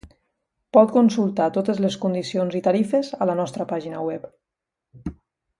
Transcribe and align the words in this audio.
Pot 0.77 0.93
consultar 0.95 1.49
totes 1.57 1.83
les 1.85 1.99
condicions 2.05 2.57
i 2.61 2.63
tarifes 2.71 3.13
a 3.27 3.31
la 3.33 3.39
nostra 3.43 3.71
pàgina 3.75 4.03
web. 4.11 4.29